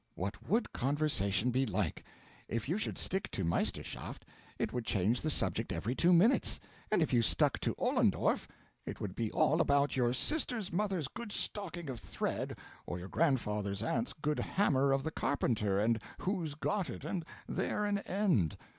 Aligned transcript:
What 0.15 0.49
would 0.49 0.73
conversation 0.73 1.51
be 1.51 1.63
like! 1.67 2.03
If 2.47 2.67
you 2.67 2.79
should 2.79 2.97
stick 2.97 3.29
to 3.29 3.43
Meisterschaft, 3.43 4.25
it 4.57 4.73
would 4.73 4.83
change 4.83 5.21
the 5.21 5.29
subject 5.29 5.71
every 5.71 5.93
two 5.93 6.11
minutes; 6.11 6.59
and 6.91 7.03
if 7.03 7.13
you 7.13 7.21
stuck 7.21 7.59
to 7.59 7.75
Ollendorff, 7.75 8.47
it 8.83 8.99
would 8.99 9.13
be 9.15 9.31
all 9.31 9.61
about 9.61 9.95
your 9.95 10.11
sister's 10.11 10.73
mother's 10.73 11.07
good 11.07 11.31
stocking 11.31 11.87
of 11.87 11.99
thread, 11.99 12.57
or 12.87 12.97
your 12.97 13.09
grandfather's 13.09 13.83
aunt's 13.83 14.13
good 14.13 14.39
hammer 14.39 14.91
of 14.91 15.03
the 15.03 15.11
carpenter, 15.11 15.79
and 15.79 16.01
who's 16.21 16.55
got 16.55 16.89
it, 16.89 17.03
and 17.05 17.23
there 17.47 17.85
an 17.85 17.99
end. 17.99 18.57